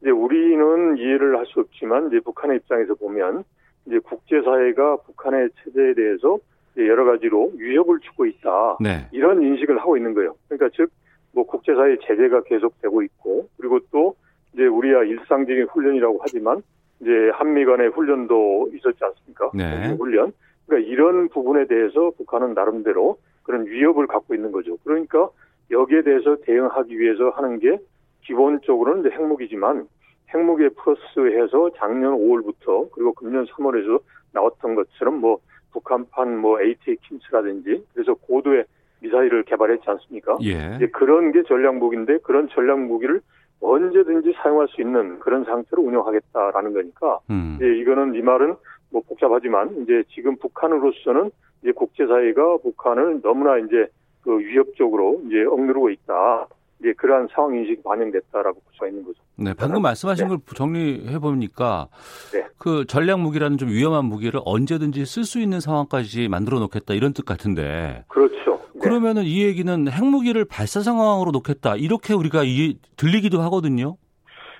[0.01, 3.43] 이제 우리는 이해를 할 수 없지만 이제 북한의 입장에서 보면
[3.87, 6.37] 이제 국제사회가 북한의 체제에 대해서
[6.77, 8.77] 여러 가지로 위협을 주고 있다.
[8.79, 9.07] 네.
[9.11, 10.35] 이런 인식을 하고 있는 거예요.
[10.47, 10.91] 그러니까 즉,
[11.31, 14.15] 뭐 국제사회 제재가 계속되고 있고, 그리고 또
[14.53, 16.61] 이제 우리야 일상적인 훈련이라고 하지만
[16.99, 19.51] 이제 한미 간의 훈련도 있었지 않습니까?
[19.53, 19.95] 네.
[19.97, 20.33] 훈련.
[20.65, 24.77] 그러니까 이런 부분에 대해서 북한은 나름대로 그런 위협을 갖고 있는 거죠.
[24.83, 25.29] 그러니까
[25.71, 27.77] 여기에 대해서 대응하기 위해서 하는 게
[28.21, 29.87] 기본적으로는 이제 핵무기지만
[30.33, 34.01] 핵무기에 플러스해서 작년 5월부터 그리고 금년 3월에서
[34.33, 35.39] 나왔던 것처럼 뭐
[35.71, 38.65] 북한판 뭐 AT 킴스라든지 그래서 고도의
[38.99, 40.37] 미사일을 개발했지 않습니까?
[40.43, 40.75] 예.
[40.75, 43.21] 이제 그런 게 전략 무기인데 그런 전략 무기를
[43.61, 47.57] 언제든지 사용할 수 있는 그런 상태로 운영하겠다라는 거니까 음.
[47.57, 48.55] 이제 이거는 이 말은
[48.91, 53.87] 뭐 복잡하지만 이제 지금 북한으로서는 이제 국제사회가 북한을 너무나 이제
[54.21, 56.47] 그 위협적으로 이제 억누르고 있다.
[56.79, 59.19] 이제 그러한 상황 인식이 반영됐다라고 볼 수가 있는 거죠.
[59.35, 60.29] 네, 방금 말씀하신 네.
[60.29, 61.87] 걸 정리해 보니까
[62.31, 62.45] 네.
[62.59, 67.25] 그 전략 무기라는 좀 위험한 무기를 언제든지 쓸 수 있는 상황까지 만들어 놓겠다 이런 뜻
[67.25, 68.03] 같은데.
[68.07, 68.61] 그렇죠.
[68.77, 68.81] 네.
[68.81, 73.97] 그러면은 이 얘기는 핵무기를 발사 상황으로 놓겠다 이렇게 우리가 이 들리기도 하거든요.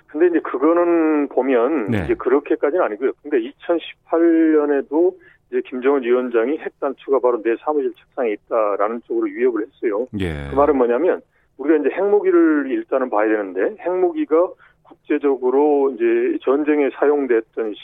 [0.08, 2.04] 근데 이제 그거는 보면 네.
[2.04, 3.12] 이제 그렇게까지는 아니고요.
[3.22, 5.14] 근데 2018년에도
[5.50, 10.06] 이제 김정은 위원장이 핵 단추가 바로 내 사무실 책상에 있다라는 쪽으로 위협을 했어요.
[10.18, 10.48] 예.
[10.50, 11.20] 그 말은 뭐냐면
[11.58, 14.48] 우리가 이제 핵무기를 일단은 봐야 되는데 핵무기가
[14.82, 17.74] 국제적으로 이제 전쟁에 사용됐던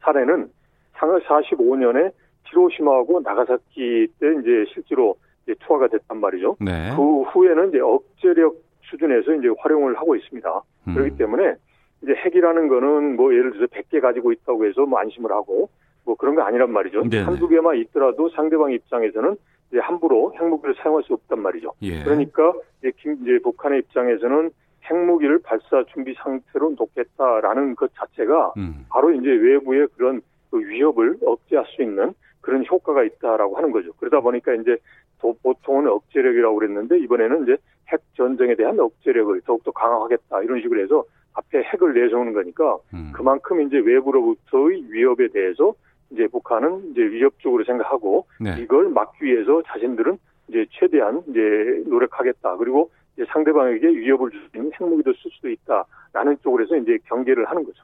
[0.00, 0.50] 사례는
[0.94, 2.12] 45년에
[2.44, 5.16] 히로시마하고 나가사키 때 이제 실제로
[5.54, 6.56] 투하가 됐단 말이죠.
[6.60, 6.92] 네.
[6.96, 10.62] 그 후에는 이제 억제력 수준에서 이제 활용을 하고 있습니다.
[10.88, 10.94] 음.
[10.94, 11.54] 그렇기 때문에
[12.02, 15.68] 이제 핵이라는 거는 뭐 예를 들어서 100개 가지고 있다고 해서 뭐 안심을 하고
[16.04, 17.08] 뭐 그런 거 아니란 말이죠.
[17.08, 17.24] 네네.
[17.24, 19.36] 한두 개만 있더라도 상대방 입장에서는
[19.70, 21.72] 이제 함부로 핵무기를 사용할 수 없단 말이죠.
[21.82, 22.02] 예.
[22.02, 24.50] 그러니까 이제, 김, 이제 북한의 입장에서는
[24.90, 28.86] 핵무기를 발사 준비 상태로 놓겠다라는 것 자체가 음.
[28.88, 33.92] 바로 이제 외부의 그런 그 위협을 억제할 수 있는 그런 효과가 있다라고 하는 거죠.
[33.98, 34.78] 그러다 보니까 이제
[35.18, 37.56] 보통은 억제력이라고 그랬는데 이번에는 이제
[37.88, 41.04] 핵 전쟁에 대한 억제력을 더욱더 강화하겠다 이런 식으로 해서
[41.34, 43.12] 앞에 핵을 내세우는 거니까 음.
[43.14, 45.74] 그만큼 이제 외부로부터의 위협에 대해서
[46.10, 48.56] 이제 북한은 이제 위협적으로 생각하고 네.
[48.60, 52.56] 이걸 막기 위해서 자신들은 이제 최대한 이제 노력하겠다.
[52.56, 57.64] 그리고 이제 상대방에게 위협을 줄수 있는 핵무기도 쓸 수도 있다라는 쪽으로 해서 이제 경계를 하는
[57.64, 57.82] 거죠.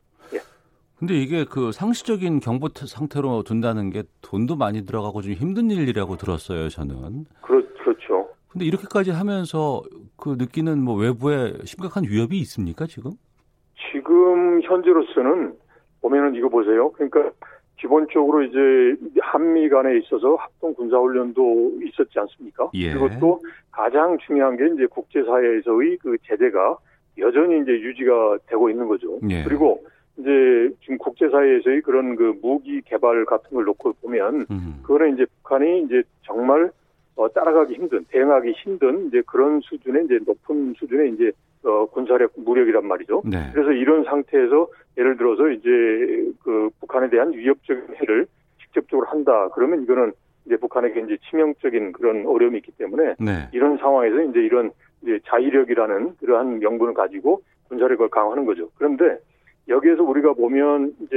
[1.05, 1.07] 예.
[1.07, 6.69] 근데 이게 그 상시적인 경보 상태로 둔다는 게 돈도 많이 들어가고 좀 힘든 일이라고 들었어요,
[6.69, 7.27] 저는.
[7.43, 8.29] 그렇, 그렇죠.
[8.49, 9.83] 근데 이렇게까지 하면서
[10.17, 13.13] 그 느끼는 뭐 외부에 심각한 위협이 있습니까, 지금?
[13.93, 15.55] 지금 현재로서는
[16.01, 16.91] 보면은 이거 보세요.
[16.93, 17.31] 그러니까
[17.79, 18.59] 기본적으로 이제
[19.21, 22.71] 한미 간에 있어서 합동 군사 훈련도 있었지 않습니까?
[22.75, 22.95] 예.
[23.21, 23.41] 또
[23.71, 26.79] 가장 중요한 게 이제 국제사회에서의 그 제재가
[27.19, 29.19] 여전히 이제 유지가 되고 있는 거죠.
[29.29, 29.43] 예.
[29.43, 29.85] 그리고
[30.17, 34.81] 이제 지금 국제사회에서의 그런 그 무기 개발 같은 걸 놓고 보면 음.
[34.83, 36.71] 그거는 이제 북한이 이제 정말
[37.17, 41.33] 어, 따라가기 힘든, 대응하기 힘든 이제 그런 수준의 이제 높은 수준의 이제
[41.65, 43.23] 어, 군사력 무력이란 말이죠.
[43.25, 43.51] 네.
[43.53, 45.69] 그래서 이런 상태에서 예를 들어서 이제
[46.43, 48.27] 그 북한에 대한 위협적인 해를
[48.61, 49.49] 직접적으로 한다.
[49.55, 50.13] 그러면 이거는
[50.47, 53.49] 이제 북한에게 이제 치명적인 그런 어려움이 있기 때문에 네.
[53.53, 54.71] 이런 상황에서 이제 이런
[55.03, 58.69] 이제 자위력이라는 그러한 명분을 가지고 군사력을 강화하는 거죠.
[58.77, 59.19] 그런데
[59.69, 61.17] 여기에서 우리가 보면 이제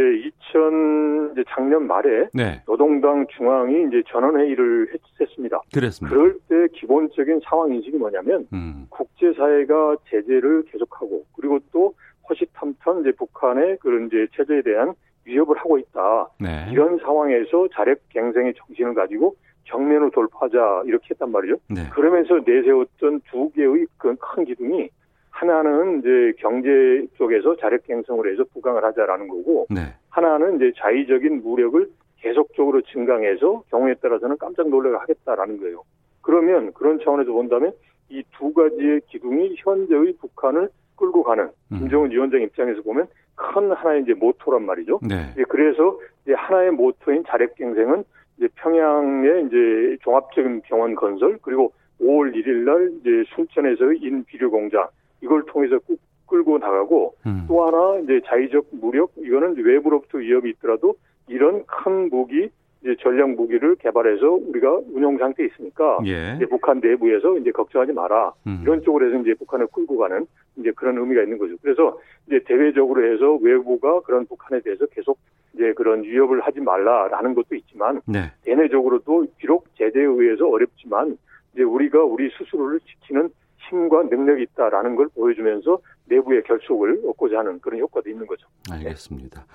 [0.50, 2.62] 2000 이제 작년 말에 네.
[2.66, 4.88] 노동당 중앙이 이제 전원 회의를
[5.20, 5.60] 했습니다.
[5.74, 6.16] 그랬습니다.
[6.16, 8.86] 그럴 때 기본적인 상황 인식이 뭐냐면 음.
[8.90, 11.94] 국제 사회가 제재를 계속하고 그리고 또
[12.30, 14.94] 허시탐탐 이제 북한의 그런 이제 체제에 대한
[15.26, 16.30] 위협을 하고 있다.
[16.40, 16.68] 네.
[16.72, 21.58] 이런 상황에서 자력갱생의 정신을 가지고 정면으로 돌파하자 이렇게 했단 말이죠.
[21.70, 21.90] 네.
[21.92, 24.90] 그러면서 내세웠던 두 개의 큰 기둥이
[25.38, 29.82] 하나는 이제 경제 쪽에서 자력갱생을 해서 부강을 하자라는 거고 네.
[30.10, 35.84] 하나는 이제 자의적인 무력을 계속적으로 증강해서 경우에 따라서는 깜짝 놀래가 하겠다라는 거예요.
[36.22, 37.72] 그러면 그런 차원에서 본다면
[38.10, 41.78] 이 두 가지의 기둥이 현재의 북한을 끌고 가는 음.
[41.80, 45.00] 김정은 위원장 입장에서 보면 큰 하나의 이제 모토란 말이죠.
[45.08, 45.34] 네.
[45.50, 48.04] 그래서 이제 하나의 모토인 자력갱생은
[48.38, 54.88] 이제 평양의 이제 종합적인 병원 건설 그리고 5월 1일 날 이제 순천에서의 인비료 공장
[55.22, 57.46] 이걸 통해서 꾹 끌고 나가고 음.
[57.48, 60.96] 또 하나 이제 자의적 무력 이거는 외부로부터 위협이 있더라도
[61.28, 62.50] 이런 큰 무기
[62.82, 66.36] 이제 전략 무기를 개발해서 우리가 운용 상태에 있으니까 예.
[66.36, 68.60] 이제 북한 내부에서 이제 걱정하지 마라 음.
[68.62, 70.28] 이런 쪽으로 해서 이제 북한을 끌고 가는
[70.58, 71.56] 이제 그런 의미가 있는 거죠.
[71.62, 75.18] 그래서 이제 대외적으로 해서 외부가 그런 북한에 대해서 계속
[75.54, 78.32] 이제 그런 위협을 하지 말라라는 것도 있지만 네.
[78.44, 81.18] 대내적으로도 비록 제재에 의해서 어렵지만
[81.54, 83.30] 이제 우리가 우리 스스로를 지키는
[83.70, 88.48] 힘과 능력이 있다라는 걸 보여주면서 내부의 결속을 얻고자 하는 그런 효과도 있는 거죠.
[88.72, 89.46] 알겠습니다.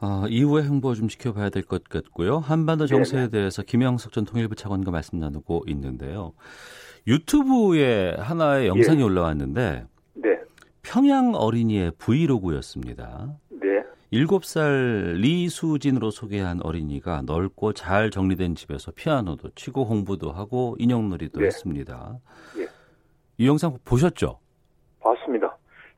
[0.00, 2.38] 어, 이후에 행보 좀 지켜봐야 될 것 같고요.
[2.38, 3.30] 한반도 정세에 네네.
[3.30, 6.32] 대해서 김영석 전 통일부 차관과 말씀 나누고 있는데요.
[7.06, 9.02] 유튜브에 하나의 영상이 예.
[9.04, 10.38] 올라왔는데 네.
[10.82, 13.34] 평양 어린이의 브이로그였습니다.
[13.50, 13.82] 네.
[14.12, 21.46] 7살 리수진으로 소개한 어린이가 넓고 잘 정리된 집에서 피아노도 치고 공부도 하고 인형놀이도 네.
[21.46, 22.18] 했습니다.
[22.58, 22.68] 예.
[23.38, 24.38] 이 영상 보셨죠?
[25.00, 25.56] 봤습니다.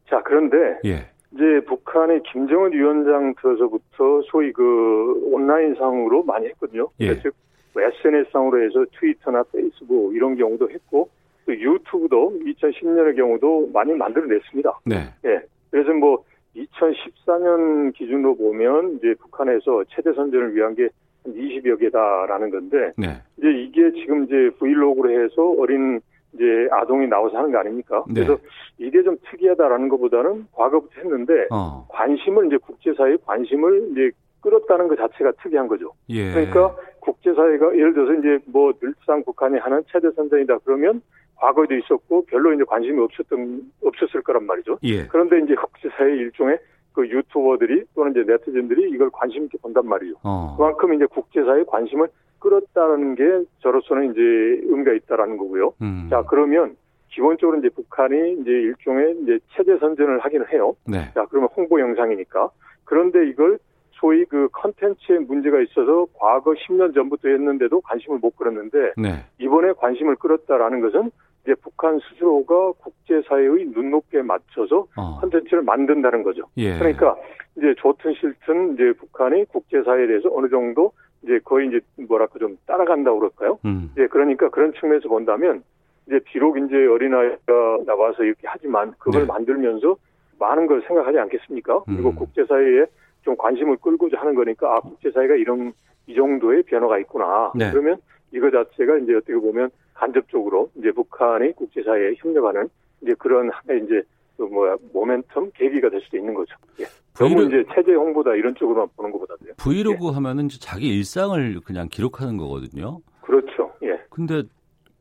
[0.08, 1.08] 자, 그런데 예.
[1.32, 6.88] 이제 북한의 김정은 위원장 들어서부터 소위 그 온라인상으로 많이 했거든요.
[7.00, 7.18] 예.
[7.22, 7.34] 즉
[7.76, 11.08] SNS상으로 뭐 해서 트위터나 페이스북 이런 경우도 했고
[11.46, 14.80] 또 유튜브도 2010년의 경우도 많이 만들어냈습니다.
[14.84, 14.96] 네.
[15.24, 15.40] 예.
[15.70, 16.24] 그래서 뭐
[16.56, 20.90] 2014년 기준으로 보면 이제 북한에서 체제 선전을 위한 게한
[21.26, 23.22] 20여 개다라는 건데 네.
[23.38, 26.00] 이제 이게 지금 이제 브이로그로 해서 어린
[26.32, 28.04] 이제 아동이 나와서 하는 거 아닙니까?
[28.08, 28.24] 네.
[28.24, 28.38] 그래서
[28.78, 31.86] 이게 좀 특이하다라는 것보다는 과거부터 했는데 어.
[31.88, 35.92] 관심을 이제 국제사회의 관심을 이제 끌었다는 것 자체가 특이한 거죠.
[36.08, 36.32] 예.
[36.32, 41.02] 그러니까 국제사회가 예를 들어서 이제 뭐 늘상 북한이 하는 체제 선전이다 그러면
[41.36, 44.78] 과거에도 있었고 별로 이제 관심이 없었던 없었을 거란 말이죠.
[44.82, 45.06] 예.
[45.06, 46.58] 그런데 이제 국제사회 일종의
[47.00, 50.16] 그 유튜버들이 또는 이제 네티즌들이 이걸 관심 있게 본단 말이죠.
[50.22, 50.54] 어.
[50.56, 52.08] 그만큼 이제 국제사회의 관심을
[52.38, 53.24] 끌었다는 게
[53.60, 55.72] 저로서는 이제 의미가 있다라는 거고요.
[55.80, 56.08] 음.
[56.10, 56.76] 자, 그러면
[57.08, 60.76] 기본적으로 이제 북한이 이제 일종의 이제 체제 선전을 하기는 해요.
[60.86, 61.10] 네.
[61.14, 62.50] 자, 그러면 홍보 영상이니까.
[62.84, 63.58] 그런데 이걸
[63.92, 69.24] 소위 그 컨텐츠에 문제가 있어서 과거 10년 전부터 했는데도 관심을 못 끌었는데 네.
[69.38, 71.10] 이번에 관심을 끌었다라는 것은
[71.44, 75.18] 이제 북한 스스로가 국제사회의 눈높이에 맞춰서 어.
[75.20, 76.42] 컨텐츠를 만든다는 거죠.
[76.56, 76.78] 예.
[76.78, 77.16] 그러니까
[77.56, 83.18] 이제 좋든 싫든 이제 북한이 국제사회에 대해서 어느 정도 이제 거의 이제 뭐랄까 좀 따라간다고
[83.18, 83.58] 그럴까요?
[83.64, 83.90] 음.
[83.92, 85.62] 이제 그러니까 그런 측면에서 본다면
[86.06, 89.26] 이제 비록 이제 어린아이가 나와서 이렇게 하지만 그걸 네.
[89.26, 89.96] 만들면서
[90.38, 91.78] 많은 걸 생각하지 않겠습니까?
[91.88, 91.94] 음.
[91.94, 92.86] 그리고 국제사회에
[93.22, 95.72] 좀 관심을 끌고자 하는 거니까 아 국제사회가 이런
[96.06, 97.52] 이 정도의 변화가 있구나.
[97.54, 97.70] 네.
[97.70, 97.98] 그러면
[98.32, 102.68] 이거 자체가 이제 어떻게 보면 간접적으로 이제 북한이 국제사회에 협력하는
[103.02, 104.02] 이제 그런 하나의 이제
[104.36, 106.54] 그 뭐야 모멘텀 계기가 될 수도 있는 거죠.
[106.80, 106.84] 예.
[107.14, 109.52] 너무 이제 체제 홍보다 이런 쪽으로만 보는 것보다도요.
[109.58, 110.14] 브이로그 예.
[110.14, 113.00] 하면은 자기 일상을 그냥 기록하는 거거든요.
[113.20, 113.72] 그렇죠.
[113.82, 114.00] 예.
[114.08, 114.42] 근데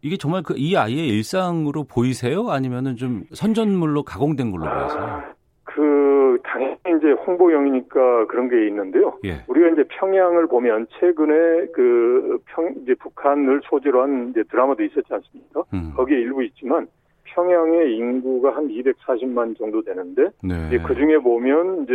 [0.01, 2.49] 이게 정말 그 이 아이의 일상으로 보이세요?
[2.49, 5.23] 아니면은 좀 선전물로 가공된 걸로 아, 보이세요?
[5.63, 5.81] 그
[6.59, 9.17] 당연히 이제 홍보용이니까 그런 게 있는데요.
[9.23, 9.43] 예.
[9.47, 15.63] 우리가 이제 평양을 보면 최근에 그 평 이제 북한을 소재로 한 이제 드라마도 있었지 않습니까?
[15.73, 15.93] 음.
[15.95, 16.87] 거기에 일부 있지만
[17.25, 20.77] 평양의 인구가 한 240만 정도 되는데 네.
[20.85, 21.93] 그 중에 보면 이제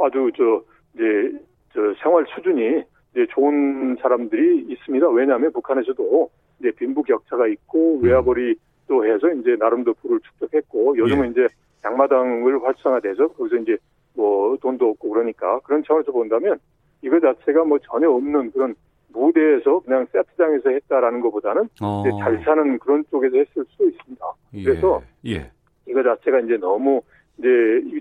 [0.00, 0.62] 아주 저
[0.94, 1.38] 이제
[1.74, 5.08] 저 생활 수준이 이제 좋은 사람들이 있습니다.
[5.10, 8.04] 왜냐하면 북한에서도 이제 빈부 격차가 있고 음.
[8.04, 8.54] 외화벌이
[8.88, 11.30] 또 해서 이제 나름대로 부를 축적했고 요즘은 예.
[11.30, 11.46] 이제
[11.84, 13.76] 양마당을 활성화돼서 거기서 이제
[14.14, 16.58] 뭐 돈도 없고 그러니까 그런 차원에서 본다면
[17.02, 18.74] 이거 자체가 뭐 전혀 없는 그런
[19.12, 22.02] 무대에서 그냥 세트장에서 했다라는 것보다는 어.
[22.20, 24.24] 잘 사는 그런 쪽에서 했을 수도 있습니다.
[24.54, 24.62] 예.
[24.62, 25.50] 그래서 예.
[25.86, 27.02] 이거 자체가 이제 너무
[27.38, 27.48] 이제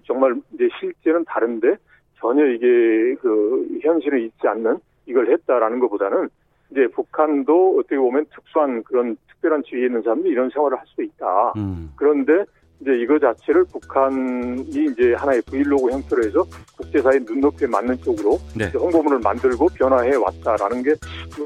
[0.05, 1.75] 정말 이제 실제는 다른데
[2.17, 6.29] 전혀 이게 그 현실에 있지 않는 이걸 했다라는 것보다는
[6.71, 11.53] 이제 북한도 어떻게 보면 특수한 그런 특별한 지위에 있는 사람들이 이런 생활을 할 수도 있다.
[11.57, 11.91] 음.
[11.97, 12.45] 그런데
[12.81, 18.71] 이제 이거 자체를 북한이 이제 하나의 브이로그 형태로 해서 국제사회 눈높이에 맞는 쪽으로 네.
[18.73, 20.95] 홍보물을 만들고 변화해 왔다라는 게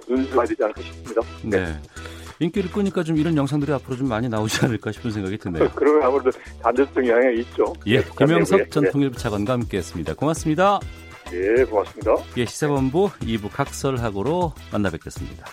[0.08, 1.22] 눈여겨야 되지 않을까 싶습니다.
[1.44, 1.66] 네.
[2.40, 5.70] 인기를 끄니까 좀 이런 영상들이 앞으로 좀 많이 나오지 않을까 싶은 생각이 드네요.
[5.76, 6.32] 그러면 아무래도
[6.62, 7.74] 간접적 영향이 있죠.
[7.86, 8.92] 예, 네, 김영석 전 네.
[8.92, 10.16] 통일부 차관과 함께했습니다.
[10.16, 10.80] 고맙습니다.
[11.34, 12.16] 예, 고맙습니다.
[12.38, 15.46] 예, 시사본부 2부 각설하고로 만나 뵙겠습니다.